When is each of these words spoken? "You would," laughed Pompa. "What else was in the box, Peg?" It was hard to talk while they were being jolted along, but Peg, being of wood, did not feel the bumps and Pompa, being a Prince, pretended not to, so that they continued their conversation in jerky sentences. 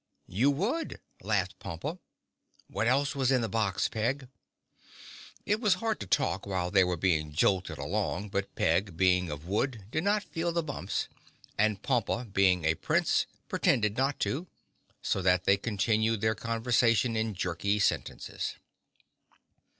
"You 0.25 0.49
would," 0.49 0.99
laughed 1.21 1.59
Pompa. 1.59 1.99
"What 2.67 2.87
else 2.87 3.15
was 3.15 3.29
in 3.29 3.41
the 3.41 3.47
box, 3.47 3.87
Peg?" 3.87 4.29
It 5.45 5.61
was 5.61 5.75
hard 5.75 5.99
to 5.99 6.07
talk 6.07 6.47
while 6.47 6.71
they 6.71 6.83
were 6.83 6.97
being 6.97 7.31
jolted 7.31 7.77
along, 7.77 8.29
but 8.29 8.55
Peg, 8.55 8.97
being 8.97 9.29
of 9.29 9.45
wood, 9.45 9.83
did 9.91 10.03
not 10.03 10.23
feel 10.23 10.51
the 10.51 10.63
bumps 10.63 11.07
and 11.55 11.83
Pompa, 11.83 12.23
being 12.33 12.65
a 12.65 12.73
Prince, 12.73 13.27
pretended 13.47 13.95
not 13.95 14.19
to, 14.21 14.47
so 15.03 15.21
that 15.21 15.43
they 15.43 15.55
continued 15.55 16.21
their 16.21 16.33
conversation 16.33 17.15
in 17.15 17.35
jerky 17.35 17.77
sentences. 17.77 18.55